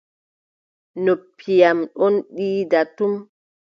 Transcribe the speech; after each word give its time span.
Noppi 1.03 1.53
am 1.69 1.79
don 1.99 2.15
iida 2.45 2.79
tum. 2.95 3.13